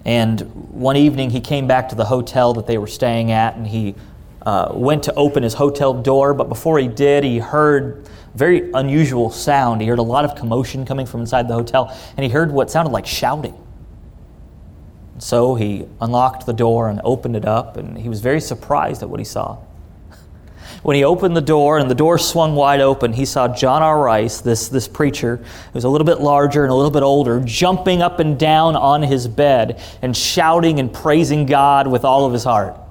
[0.06, 3.68] And one evening he came back to the hotel that they were staying at and
[3.68, 3.94] he
[4.46, 9.30] uh, went to open his hotel door, but before he did, he heard very unusual
[9.30, 9.82] sound.
[9.82, 12.70] He heard a lot of commotion coming from inside the hotel, and he heard what
[12.70, 13.58] sounded like shouting.
[15.20, 19.10] So he unlocked the door and opened it up, and he was very surprised at
[19.10, 19.60] what he saw.
[20.84, 24.02] when he opened the door and the door swung wide open, he saw John R.
[24.02, 27.40] Rice, this, this preacher, who was a little bit larger and a little bit older,
[27.46, 32.34] jumping up and down on his bed and shouting and praising God with all of
[32.34, 32.83] his heart.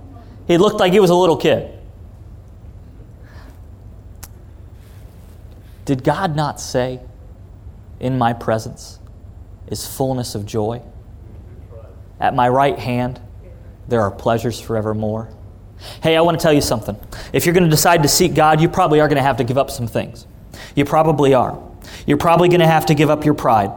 [0.46, 1.78] He looked like he was a little kid.
[5.85, 7.00] Did God not say,
[8.00, 8.98] In my presence
[9.68, 10.83] is fullness of joy?
[12.20, 13.20] At my right hand,
[13.88, 15.28] there are pleasures forevermore.
[16.02, 16.96] Hey, I want to tell you something.
[17.33, 19.44] If you're going to decide to seek God, you probably are going to have to
[19.44, 20.26] give up some things.
[20.76, 21.61] You probably are.
[22.07, 23.72] You're probably going to have to give up your pride.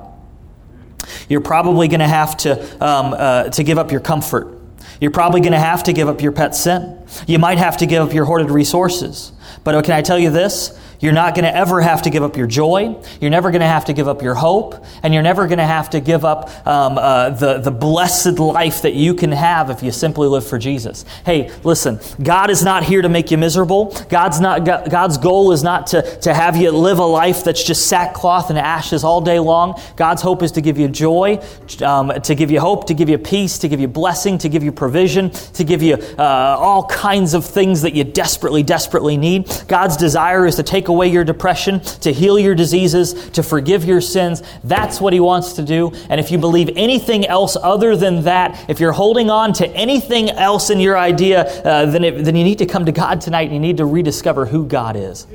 [1.28, 4.55] You're probably going to have to, um, uh, to give up your comfort.
[5.00, 6.98] You're probably going to have to give up your pet sin.
[7.28, 9.32] You might have to give up your hoarded resources.
[9.64, 10.80] But can I tell you this?
[11.00, 12.96] You're not going to ever have to give up your joy.
[13.20, 14.84] You're never going to have to give up your hope.
[15.04, 18.82] And you're never going to have to give up um, uh, the, the blessed life
[18.84, 21.06] that you can have if you simply live for Jesus.
[21.26, 23.96] Hey, listen, God is not here to make you miserable.
[24.10, 27.88] God's, not, God's goal is not to, to have you live a life that's just
[27.88, 29.80] sackcloth and ashes all day long.
[29.96, 31.42] God's hope is to give you joy,
[31.82, 34.64] um, to give you hope, to give you peace, to give you blessing, to give
[34.64, 39.52] you provision, to give you uh, all kinds of things that you desperately, desperately need.
[39.68, 43.86] God's desire is to take away away your depression, to heal your diseases, to forgive
[43.86, 44.42] your sins.
[44.64, 45.92] That's what He wants to do.
[46.10, 50.30] And if you believe anything else other than that, if you're holding on to anything
[50.30, 53.44] else in your idea, uh, then, it, then you need to come to God tonight
[53.44, 55.28] and you need to rediscover who God is.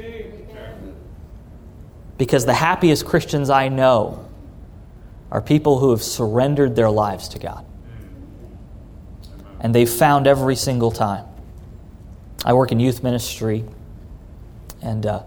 [2.19, 4.27] Because the happiest Christians I know
[5.31, 7.65] are people who have surrendered their lives to God.
[9.61, 11.27] And they've found every single time.
[12.45, 13.65] I work in youth ministry,
[14.83, 15.23] and uh,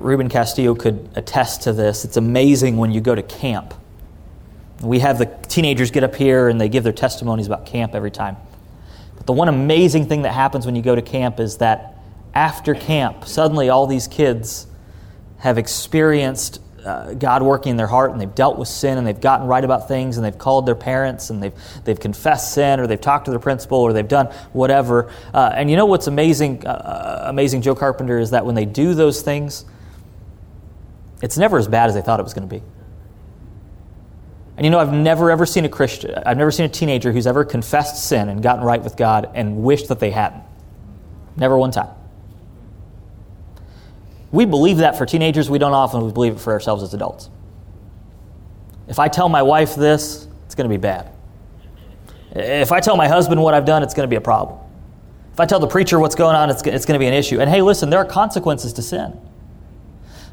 [0.00, 2.04] Ruben Castillo could attest to this.
[2.04, 3.74] It's amazing when you go to camp.
[4.80, 8.10] We have the teenagers get up here and they give their testimonies about camp every
[8.10, 8.36] time.
[9.16, 11.98] But the one amazing thing that happens when you go to camp is that
[12.32, 14.66] after camp, suddenly all these kids
[15.38, 19.20] have experienced uh, God working in their heart and they've dealt with sin and they've
[19.20, 21.52] gotten right about things and they've called their parents and they've,
[21.84, 25.12] they've confessed sin or they've talked to their principal or they've done whatever.
[25.34, 28.64] Uh, and you know what's amazing, uh, uh amazing, Joe Carpenter, is that when they
[28.64, 29.66] do those things,
[31.22, 32.62] it's never as bad as they thought it was going to be.
[34.56, 37.26] And you know, I've never ever seen a Christian, I've never seen a teenager who's
[37.26, 40.42] ever confessed sin and gotten right with God and wished that they hadn't.
[41.36, 41.94] Never one time.
[44.32, 47.30] We believe that for teenagers, we don't often we believe it for ourselves as adults.
[48.86, 51.10] If I tell my wife this, it's going to be bad.
[52.32, 54.58] If I tell my husband what I've done, it's going to be a problem.
[55.32, 57.40] If I tell the preacher what's going on, it's, it's going to be an issue.
[57.40, 59.18] And hey, listen, there are consequences to sin.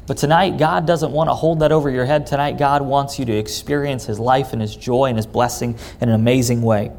[0.08, 2.26] But tonight, God doesn't want to hold that over your head.
[2.26, 6.08] Tonight, God wants you to experience His life and His joy and His blessing in
[6.08, 6.90] an amazing way.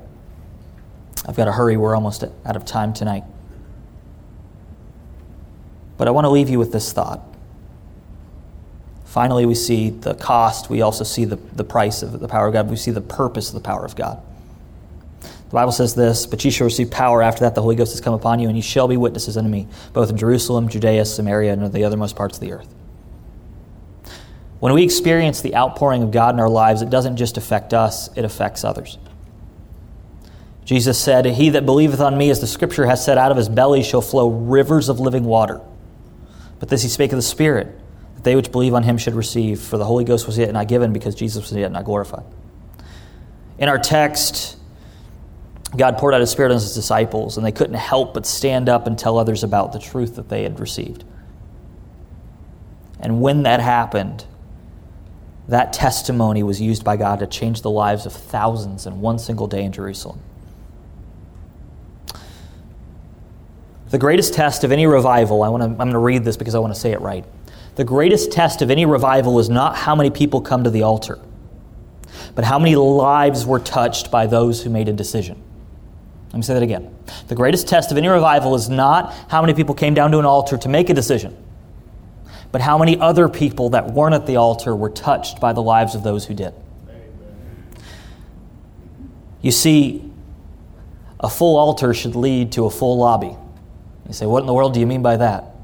[1.28, 1.76] I've got to hurry.
[1.76, 3.24] We're almost out of time tonight.
[5.98, 7.22] But I want to leave you with this thought.
[9.06, 10.70] Finally, we see the cost.
[10.70, 12.70] We also see the, the price of the power of God.
[12.70, 14.22] We see the purpose of the power of God.
[15.22, 18.02] The Bible says this, but ye shall receive power after that the Holy Ghost has
[18.02, 21.54] come upon you, and ye shall be witnesses unto me, both in Jerusalem, Judea, Samaria,
[21.54, 22.76] and the othermost parts of the earth.
[24.60, 28.10] When we experience the outpouring of God in our lives, it doesn't just affect us,
[28.16, 28.98] it affects others.
[30.66, 33.50] Jesus said, He that believeth on me, as the scripture has said, out of his
[33.50, 35.62] belly shall flow rivers of living water.
[36.60, 37.68] But this he spake of the Spirit,
[38.16, 40.68] that they which believe on him should receive, for the Holy Ghost was yet not
[40.68, 42.26] given, because Jesus was yet not glorified.
[43.58, 44.58] In our text,
[45.76, 48.88] God poured out his Spirit on his disciples, and they couldn't help but stand up
[48.88, 51.06] and tell others about the truth that they had received.
[53.00, 54.26] And when that happened,
[55.50, 59.48] that testimony was used by God to change the lives of thousands in one single
[59.48, 60.20] day in Jerusalem.
[63.90, 66.54] The greatest test of any revival, I want to, I'm going to read this because
[66.54, 67.26] I want to say it right.
[67.76, 71.18] The greatest test of any revival is not how many people come to the altar,
[72.36, 75.42] but how many lives were touched by those who made a decision.
[76.28, 76.96] Let me say that again.
[77.28, 80.26] The greatest test of any revival is not how many people came down to an
[80.26, 81.36] altar to make a decision
[82.52, 85.96] but how many other people that weren't at the altar were touched by the lives
[85.96, 86.54] of those who did.
[89.42, 90.12] You see,
[91.20, 93.36] a full altar should lead to a full lobby.
[94.08, 95.56] You say, what in the world do you mean by that?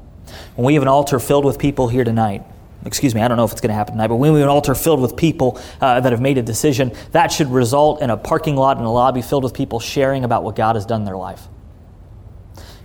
[0.54, 2.42] When we have an altar filled with people here tonight,
[2.84, 4.48] excuse me, I don't know if it's going to happen tonight, but when we have
[4.48, 8.10] an altar filled with people uh, that have made a decision, that should result in
[8.10, 11.02] a parking lot and a lobby filled with people sharing about what God has done
[11.02, 11.48] in their life.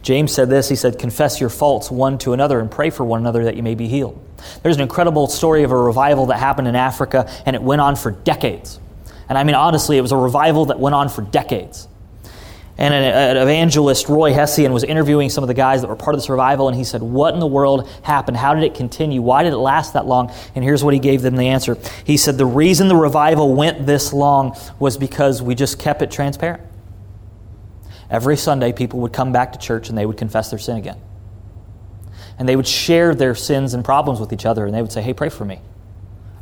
[0.02, 3.20] James said this He said, Confess your faults one to another and pray for one
[3.20, 4.20] another that you may be healed.
[4.64, 7.95] There's an incredible story of a revival that happened in Africa, and it went on
[7.95, 8.80] for decades.
[9.30, 11.88] And I mean, honestly, it was a revival that went on for decades.
[12.78, 16.16] And an, an evangelist, Roy Hession, was interviewing some of the guys that were part
[16.16, 18.38] of this revival, and he said, What in the world happened?
[18.38, 19.22] How did it continue?
[19.22, 20.32] Why did it last that long?
[20.56, 21.78] And here's what he gave them the answer.
[22.06, 26.10] He said, The reason the revival went this long was because we just kept it
[26.10, 26.64] transparent.
[28.12, 31.01] Every Sunday, people would come back to church and they would confess their sin again.
[32.38, 35.01] And they would share their sins and problems with each other, and they would say,
[35.01, 35.62] Hey, pray for me.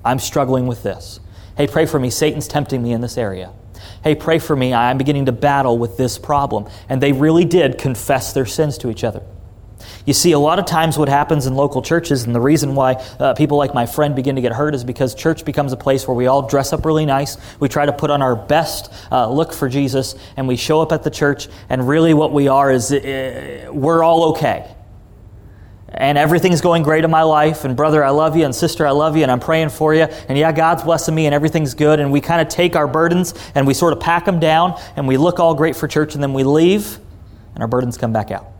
[0.03, 1.19] I'm struggling with this.
[1.55, 2.09] Hey, pray for me.
[2.09, 3.51] Satan's tempting me in this area.
[4.03, 4.73] Hey, pray for me.
[4.73, 6.67] I'm beginning to battle with this problem.
[6.87, 9.21] And they really did confess their sins to each other.
[10.05, 12.93] You see, a lot of times what happens in local churches, and the reason why
[13.19, 16.07] uh, people like my friend begin to get hurt is because church becomes a place
[16.07, 17.37] where we all dress up really nice.
[17.59, 20.91] We try to put on our best uh, look for Jesus, and we show up
[20.91, 24.75] at the church, and really what we are is uh, we're all okay
[25.91, 28.91] and everything's going great in my life, and brother, I love you, and sister, I
[28.91, 31.99] love you, and I'm praying for you, and yeah, God's blessing me, and everything's good,
[31.99, 35.07] and we kind of take our burdens and we sort of pack them down, and
[35.07, 36.99] we look all great for church, and then we leave,
[37.53, 38.58] and our burdens come back out.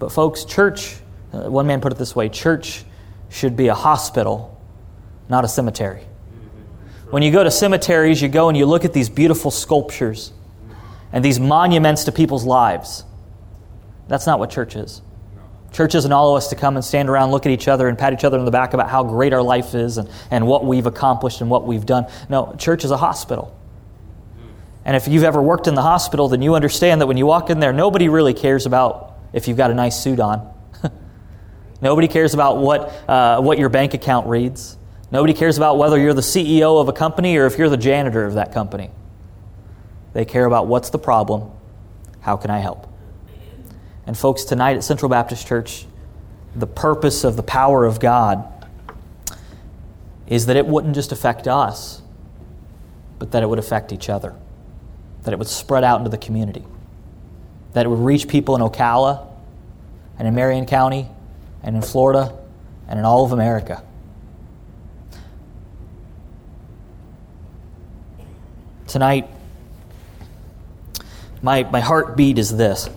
[0.00, 0.96] But, folks, church,
[1.32, 2.84] uh, one man put it this way church
[3.28, 4.60] should be a hospital,
[5.28, 6.02] not a cemetery.
[7.10, 10.32] When you go to cemeteries, you go and you look at these beautiful sculptures
[11.12, 13.04] and these monuments to people's lives.
[14.08, 15.02] That's not what church is.
[15.72, 17.98] Church isn't all of us to come and stand around, look at each other, and
[17.98, 20.64] pat each other on the back about how great our life is and, and what
[20.64, 22.06] we've accomplished and what we've done.
[22.28, 23.56] No, church is a hospital.
[24.84, 27.50] And if you've ever worked in the hospital, then you understand that when you walk
[27.50, 30.52] in there, nobody really cares about if you've got a nice suit on.
[31.80, 34.76] nobody cares about what, uh, what your bank account reads.
[35.10, 38.24] Nobody cares about whether you're the CEO of a company or if you're the janitor
[38.24, 38.90] of that company.
[40.12, 41.50] They care about what's the problem,
[42.20, 42.86] how can I help?
[44.06, 45.86] And, folks, tonight at Central Baptist Church,
[46.54, 48.46] the purpose of the power of God
[50.26, 52.02] is that it wouldn't just affect us,
[53.18, 54.34] but that it would affect each other,
[55.22, 56.64] that it would spread out into the community,
[57.72, 59.26] that it would reach people in Ocala
[60.18, 61.08] and in Marion County
[61.62, 62.36] and in Florida
[62.88, 63.82] and in all of America.
[68.86, 69.28] Tonight,
[71.42, 72.90] my, my heartbeat is this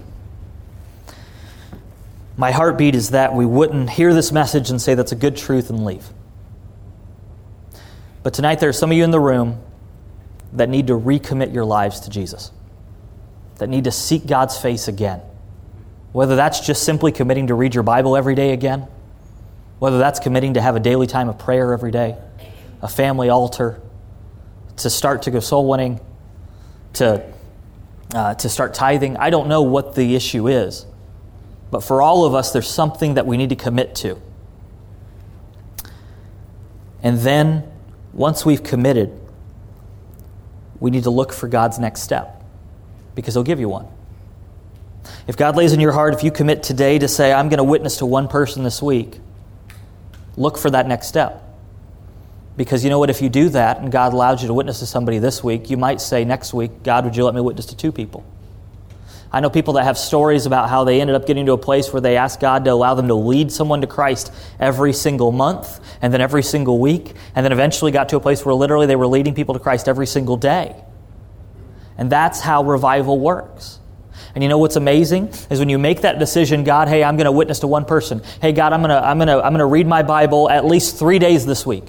[2.36, 5.70] my heartbeat is that we wouldn't hear this message and say that's a good truth
[5.70, 6.06] and leave.
[8.24, 9.62] But tonight, there are some of you in the room
[10.54, 12.52] that need to recommit your lives to Jesus,
[13.58, 15.22] that need to seek God's face again.
[16.12, 18.88] Whether that's just simply committing to read your Bible every day again,
[19.80, 22.16] whether that's committing to have a daily time of prayer every day,
[22.82, 23.82] a family altar,
[24.78, 26.00] to start to go soul winning,
[26.94, 27.24] to,
[28.14, 29.18] uh, to start tithing.
[29.18, 30.86] I don't know what the issue is.
[31.72, 34.22] But for all of us, there's something that we need to commit to.
[37.02, 37.64] And then,
[38.14, 39.20] once we've committed,
[40.80, 42.43] we need to look for God's next step
[43.16, 43.88] because He'll give you one.
[45.28, 47.64] If God lays in your heart, if you commit today to say, I'm going to
[47.64, 49.20] witness to one person this week,
[50.38, 51.42] look for that next step.
[52.56, 53.10] Because you know what?
[53.10, 55.78] If you do that and God allows you to witness to somebody this week, you
[55.78, 58.24] might say next week, God, would you let me witness to two people?
[59.32, 61.92] I know people that have stories about how they ended up getting to a place
[61.92, 65.80] where they asked God to allow them to lead someone to Christ every single month
[66.04, 68.96] and then every single week, and then eventually got to a place where literally they
[68.96, 70.76] were leading people to Christ every single day.
[72.04, 73.80] And that's how revival works.
[74.36, 77.28] And you know what's amazing is when you make that decision, God, hey, I'm going
[77.28, 78.22] to witness to one person.
[78.42, 80.66] Hey, God, I'm going to I'm going to I'm going to read my Bible at
[80.66, 81.86] least 3 days this week.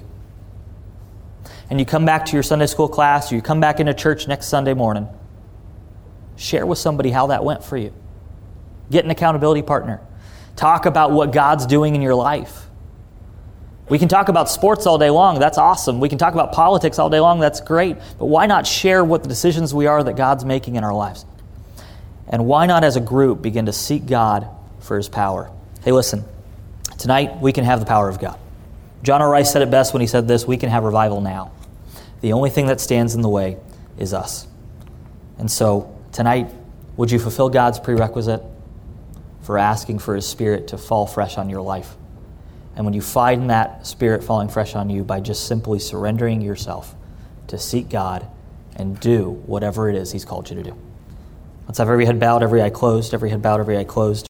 [1.69, 4.25] And you come back to your Sunday school class, or you come back into church
[4.25, 5.09] next Sunday morning
[6.37, 7.93] Share with somebody how that went for you.
[8.91, 10.01] Get an accountability partner.
[10.55, 12.64] Talk about what God's doing in your life.
[13.87, 15.39] We can talk about sports all day long.
[15.39, 15.99] That's awesome.
[15.99, 17.39] We can talk about politics all day long.
[17.39, 17.97] That's great.
[18.17, 21.25] But why not share what the decisions we are that God's making in our lives?
[22.27, 24.47] And why not, as a group, begin to seek God
[24.79, 25.51] for His power?
[25.83, 26.23] Hey, listen,
[26.97, 28.39] tonight we can have the power of God.
[29.03, 29.29] John R.
[29.29, 31.51] Rice said it best when he said this we can have revival now.
[32.21, 33.57] The only thing that stands in the way
[33.99, 34.47] is us.
[35.37, 36.49] And so, Tonight,
[36.95, 38.41] would you fulfill God's prerequisite
[39.41, 41.93] for asking for His Spirit to fall fresh on your life?
[42.75, 46.95] And when you find that Spirit falling fresh on you by just simply surrendering yourself
[47.47, 48.27] to seek God
[48.75, 50.77] and do whatever it is He's called you to do.
[51.67, 54.27] Let's have every head bowed, every eye closed, every head bowed, every eye closed.